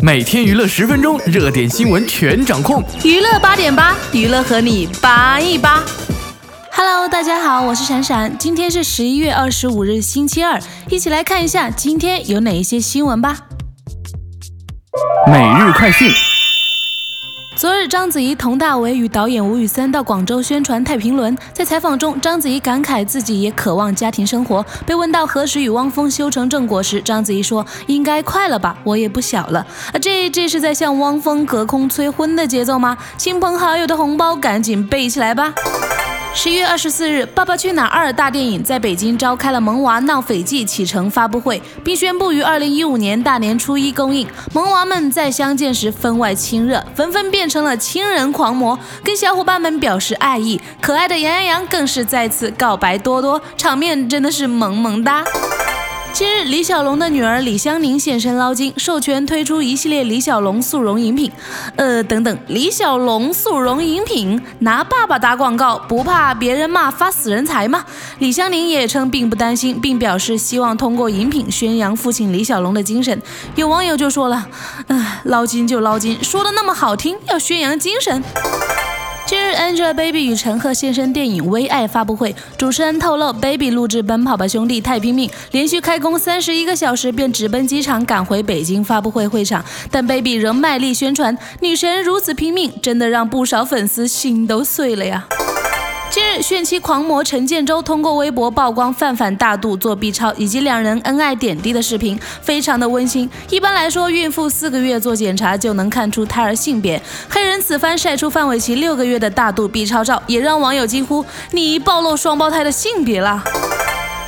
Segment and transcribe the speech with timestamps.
[0.00, 2.82] 每天娱乐十分钟，热点新闻全掌控。
[3.04, 5.82] 娱乐八点八，娱乐和你八一八。
[6.70, 8.38] Hello，大家好，我是闪闪。
[8.38, 13.40] 今天是十一月二十五日，星期二，一起来看一下今天有哪一些新闻吧。
[15.26, 16.10] 每日快讯。
[17.58, 21.36] 昨日，章子怡、佟大为与导演吴宇森到广州宣传《太平轮》。
[21.52, 24.64] 在采访中，章子怡感慨自己也渴望家庭生活。
[24.86, 32.96] 被问到何时与汪峰修成正果时，章子怡说：“应该快了吧，我也不小了。”啊，这这是在向汪峰隔空催婚的节奏吗？
[33.16, 35.52] 亲朋好友的红包赶紧备起来吧。
[36.40, 44.24] 十一月二十四日，《爸爸去哪儿二》大电影在北京召开了《萌娃闹斐济》启程发布会，并宣布于二零一五年大年初一公映。
[44.54, 50.60] 萌娃们在相见时分外亲热，纷纷变成了亲人狂魔，跟小伙伴们表示爱意。
[50.80, 55.24] 可爱的杨洋洋更是再次告白多多，场面真的是萌萌哒。
[56.12, 61.30] 近日，李小龙的女儿李香凝现身捞金，授权推出一系列李小龙速溶饮品。
[61.76, 67.84] 呃，等等，李小龙速溶饮品拿爸爸打广告，不怕别人骂发死人财吗？
[68.18, 73.22] 李香凝也称并不担心，并表示希望通过饮品宣扬父亲李小龙的精神。
[73.54, 74.48] 有网友就说了，
[74.88, 78.24] 唉，捞金就捞金，说的那么好听，要宣扬精神。
[79.58, 95.26] ，Angelababy 与陈赫现身电影《微爱》发布会，主持人透露，Baby 录制《奔跑吧兄弟太拼命》，连续开工三十一个小时便直奔机场赶回北京发布会会场，但 Baby 仍卖力宣传，女神如此拼命，真的让不少粉丝心都碎了呀。
[96.10, 103.28] 近日，炫妻狂魔陈建州通过微博曝光范范大肚做 B 超以及两人恩爱点滴的视频，非常的温馨。
[103.50, 107.00] 一般来说，孕妇四个月做检查就能看出胎儿性别。
[107.28, 113.44] 黑人此番晒出范玮琪六个月的大肚 B 超照，也让网友惊呼：“你暴露双胞胎的性别了！”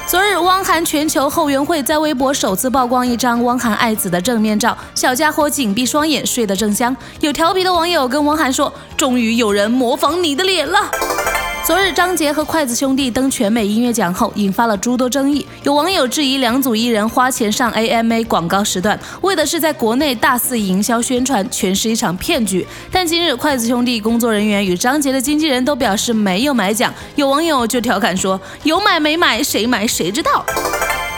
[0.06, 6.94] 昨日，汪涵全球后援会在微博首次曝光一张汪涵爱子的正面照，小家伙紧闭双眼，睡得正香。
[7.20, 10.78] 有调皮的网友跟汪涵说：“终于有人模仿你的脸了。”
[11.70, 15.46] 昨日，张杰和筷子兄弟登全美音乐奖后，引发了诸多争议。
[15.62, 22.66] 有网友质疑两组艺人花钱上 AMA 广告时段，为的是在国内大肆营销宣传，全是一场骗局。
[22.90, 26.92] 但今日，筷子兄弟工作人员与张杰的经纪人都表示没有买奖。
[27.14, 30.44] 有网友就调侃说：“有买没买，谁买谁知道。”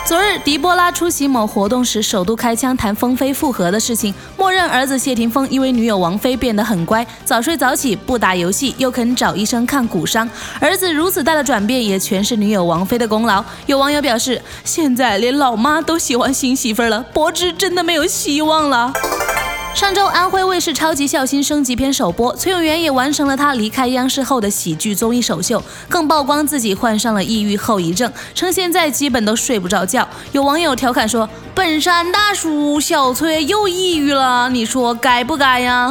[0.04, 10.28] 昨日，狄波拉出席某活动时，首度开枪谈风飞复合的事情，默认儿子谢霆锋因为女友王菲变得很乖，早睡早起，不打游戏，又肯找医生看骨伤。
[10.58, 13.42] 儿子如此大的转变，也全是女友王菲的功劳。
[13.66, 18.92] 有网友表示，现在连老妈都喜欢新媳妇了，柏芝真的没有希望了。
[19.74, 30.06] 上周，安徽卫视《超级孝心》升级篇首播，崔永元也完成了他离开央视后的喜剧综艺首秀，更曝光自己患上了抑郁后遗症，称现在基本都睡不着觉。
[30.32, 35.90] 有网友调侃说：“本山大叔，小崔又抑郁了，你说该不该呀？”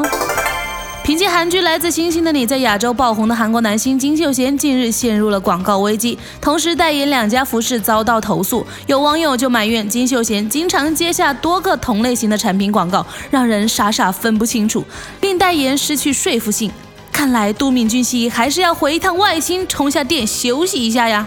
[1.03, 8.66] 凭借韩剧《来自星星的你》在亚洲爆红的韩国男星金秀贤近日陷入了广告危机，同时代言两家服饰遭到投诉。
[8.85, 14.85] 有网友就埋怨金秀贤经常接下多个同类型的产品广告，让人傻傻分不清楚，
[15.22, 16.72] 令代言失去说服性。
[17.11, 21.25] 看来都敏俊熙还是要回一趟外星，充下电休息一下呀。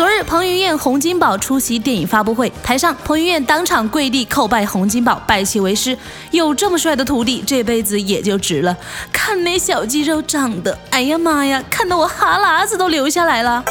[0.00, 5.94] 昨日，彭于晏、洪金宝出席电影发布会，台上彭于晏当场跪地叩拜洪金宝，拜其为师。
[6.30, 8.74] 有这么帅的徒弟，这辈子也就值了。
[9.12, 13.62] 看那小肌肉长得，哎呀妈呀，看得我哈喇子都流下来了。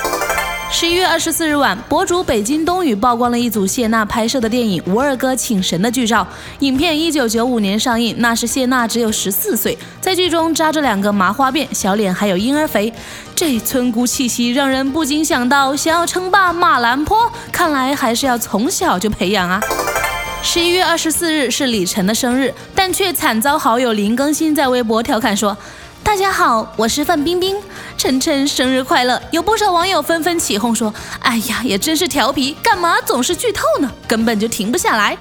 [0.71, 6.25] 十一月二十四日晚，博主北京冬雨曝光了一组谢娜拍摄的电影《吴二哥请神》的剧照。
[6.59, 12.93] 影片一九九五年上映，那时谢娜只有十四岁，在剧中扎着两个麻花辫，小脸还有婴儿肥，
[13.35, 19.59] 这村姑气息让人不禁想到，想要称霸马兰坡，看来还是要从小就培养啊。
[20.43, 25.57] 十一月二十四日是李晨的生日，但却惨遭好友林更新在微博调侃说。
[26.03, 27.55] 大家好，我是范冰冰，
[27.97, 29.21] 晨晨生日快乐！
[29.31, 33.91] 有不少网友纷纷起哄说：“哎呀，也真是调皮，干嘛总是剧透呢？
[34.07, 35.17] 根本就停不下来。”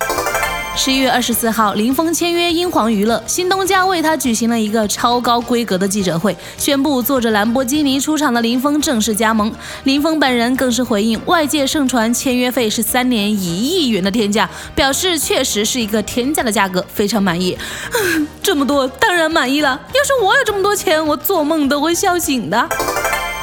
[0.81, 9.53] 十一月二十四号，林峰签约英皇娱乐，新东家为他举行了一个超高规格的记者会，宣布坐着兰博基尼出场的林峰正式加盟。
[9.83, 17.59] 林峰本人更是回应外界盛传签约费是三年一亿元的天价，表示确实是一个天价的价格，非常满意。
[18.41, 22.69] 这么多当然满意了，要是我有这么多钱，我做梦都会笑醒的。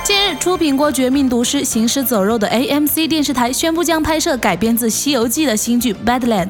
[0.05, 6.49] 近日，出品过《绝命毒师》《行尸走肉》的 AMC 电视台宣布将拍摄改编自《西游记》的新剧《Badlands》。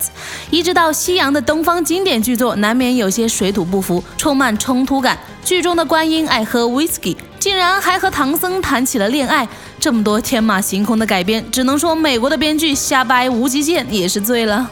[0.51, 5.17] 移植到西洋的东方经典剧作，难免有些水土不服，充满冲突感。
[5.45, 7.15] 剧中的观音爱喝 whisky。
[7.39, 9.47] 竟然还和唐僧谈起了恋爱。
[9.79, 14.69] 这么多天马行空的改编，只能说美国的编剧瞎掰无极限也是醉了。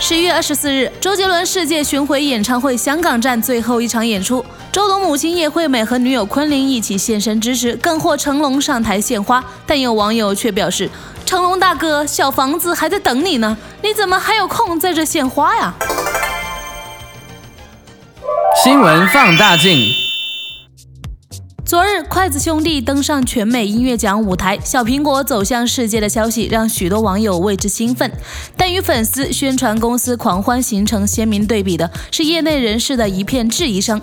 [0.00, 9.44] 十一月二十四日，周杰伦世界巡回演唱会香港站最后一场演出，周董母亲叶惠美和女友昆凌一起现身支持，更获成龙上台献花。
[9.66, 10.88] 但有网友却表示
[11.26, 15.74] ：“成龙大哥，小房子还在等你呢，你怎么还有空在这献花呀？”
[18.62, 20.07] 新闻放大镜。
[21.68, 28.10] 昨日，筷子兄弟登上全美音乐奖舞台，小苹果走向世界的消息让许多网友为之兴奋。
[28.56, 34.00] 但与粉丝、宣传公司狂欢形成鲜明对比的是，业内人士的一片质疑声：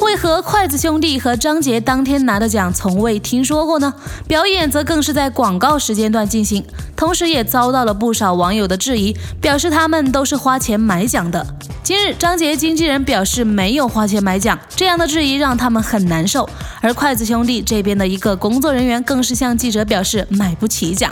[0.00, 3.92] 为何筷子兄弟和张杰当天拿的奖从未听说过呢？
[4.26, 6.64] 表演则更是在广告时间段进行，
[6.96, 11.46] 同时也遭到了不少网友的质疑，表示他们都是花钱买奖的。
[11.82, 16.48] 今日，张杰经纪人表示没有花钱买奖，这样的质疑让他们很难受。
[16.80, 21.10] 而筷子兄弟这边的一个工作人员更是向记者表示买不起奖。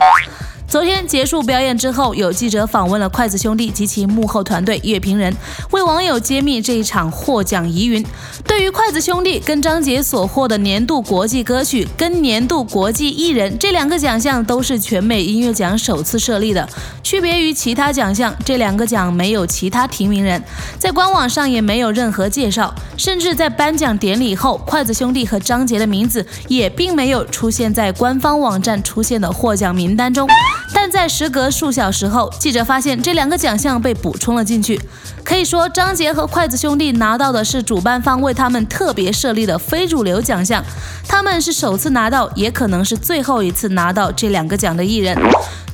[0.69, 5.35] 昨天结束表演之后，有记者访问了筷子兄弟及其幕后团队乐评人，
[5.71, 8.05] 为网友揭秘这一场获奖疑云。
[8.45, 16.69] 对于筷子兄弟跟张杰所获的年度国际歌曲跟年度国际艺人这两个奖项，都是全美音乐奖首次设立的。
[17.01, 20.39] 区别于其他奖项，这两个奖没有其他提名人，
[20.77, 30.29] 在官网上也没有任何介绍，甚至在颁奖典礼后，筷子兄弟和张杰的名字也并没有出现在官方网站出现的获奖名单中。
[30.73, 34.79] 但在时隔数小时后，记者发现这两个奖项被补充了进去。
[35.23, 40.63] 可以说，张杰和筷子兄弟拿到的是主办方为他们特别设立的非主流奖项。
[41.07, 45.17] 他们是首次拿到，也可能是最后一次拿到这两个奖的艺人。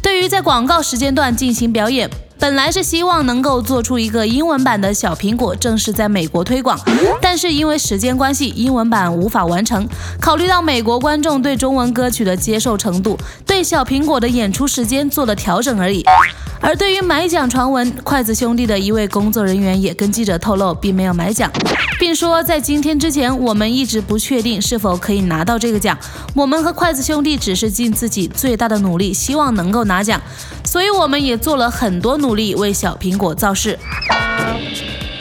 [0.01, 2.09] 对于在广告时间段进行表演。
[2.45, 6.79] 本来是希望能够做出一个英文版的小苹果，正式在美国推广，
[7.19, 9.89] 但是因为时间关系，英文版无法完成。
[10.21, 16.05] 考虑到美国观众对中文歌曲的接受程度，对小苹果的演出时间做了调整而已。
[16.65, 21.47] 而对于买奖传闻，筷子兄弟的一位工作人员也跟记者透露，并没有买奖，
[21.99, 25.95] 并说在今天之前，我们一直不确定是否可以拿到这个奖。
[26.33, 30.19] 我们和筷子兄弟只是尽自己最大的努力，希望能够拿奖，
[30.63, 33.77] 所以我们也做了很多努力为小苹果造势。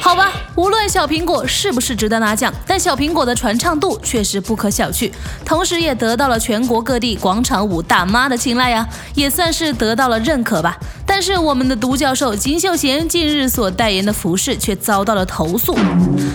[0.01, 5.13] 好吧，无论小苹果是不是值得拿奖，但小苹果的传唱度确实不可小觑，
[5.45, 10.79] 同时也得到了全国各地广场舞大妈的青睐呀，也算是得到了认可吧。
[11.17, 15.73] 但是我们的独角兽金秀贤近日所代言的服饰却遭到了投诉。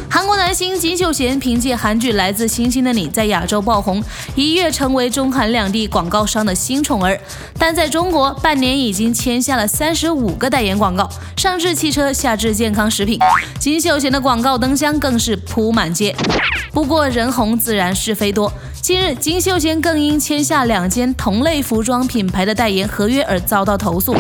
[0.10, 4.02] 韩国男星金秀贤凭借韩剧《来自星星的你》在亚洲爆红，
[4.36, 7.20] 一跃成为中韩两地广告商的新宠儿。
[7.58, 13.20] 但在中国，半年已经签下了三十五个代言广告，上至汽车，下至健康食品，
[13.60, 16.16] 金秀贤的广告灯箱更是铺满街。
[16.72, 18.50] 不过人红自然是非多。
[18.82, 24.16] 近日，金秀贤更因签下两间同类服装品牌的代言合约而遭到投诉。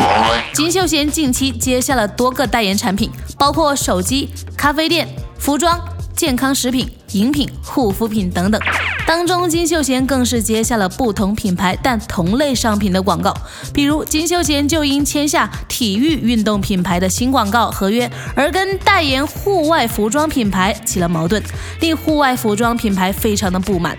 [0.53, 5.07] 金秀贤近期接下了多个代言产品，包括手机、咖啡店、
[5.37, 5.79] 服装、
[6.15, 8.59] 健康食品、饮品、护肤品等等。
[9.07, 13.35] 当中，金秀贤更是接下了不同品牌但同类商品的广告，
[13.73, 21.41] 比如金秀贤就因签下体育运动品牌的新广告合约，而跟代言户外服装品牌起了矛盾，
[21.79, 23.97] 令户外服装品牌非常的不满。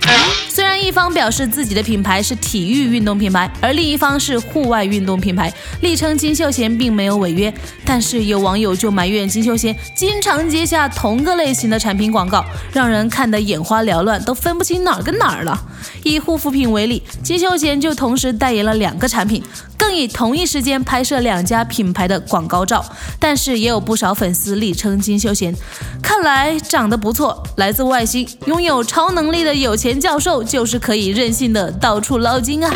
[0.48, 7.52] 虽然一方表示自己的品牌是体育运动品牌，而另一方是户外运动品牌，力称金秀贤并没有违约，
[7.84, 15.00] 但是有网友就埋怨金秀贤经常接下同个类型的产品广告，让人看得眼花缭乱，都分不清哪儿。
[15.02, 15.58] 跟哪儿了？
[16.04, 19.42] 以护肤品为例，金秀贤就同时代言了两个产品，
[19.76, 22.84] 更以同一时间拍摄两家品牌的广告照。
[23.18, 25.54] 但是也有不少粉丝力称金秀贤，
[26.02, 32.72] 看来长得不错，来自外星，拥有超能力的有钱教授就，是可以任性的到处捞金啊！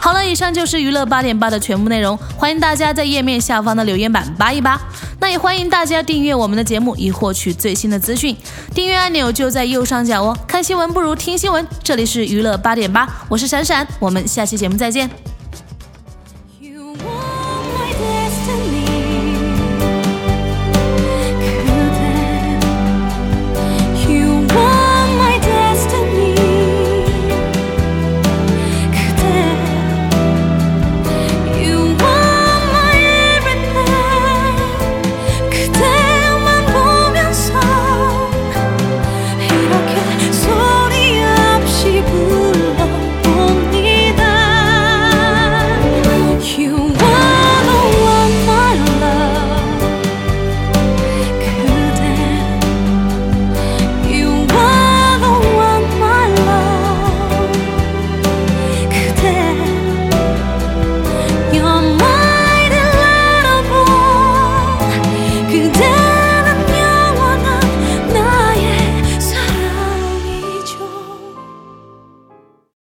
[0.00, 4.80] 好了，以上就是娱乐八点八的全部内容，欢迎大家在页面下方的留言板扒一扒。
[5.20, 8.36] 那也欢迎大家订阅我们的节目，以获取最新的资讯。
[8.74, 10.36] 订阅按钮就在右上角哦。
[10.48, 15.31] 看新闻不如听新闻，这里是娱乐八点八，我是闪闪，我们下期节目再见。